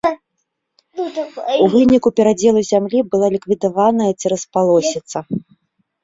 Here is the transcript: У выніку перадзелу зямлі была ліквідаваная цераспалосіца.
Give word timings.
У 1.65 1.67
выніку 1.73 2.09
перадзелу 2.19 2.61
зямлі 2.71 2.99
была 3.11 3.27
ліквідаваная 3.35 4.09
цераспалосіца. 4.21 5.17